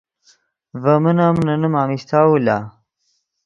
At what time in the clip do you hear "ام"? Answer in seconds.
1.25-1.35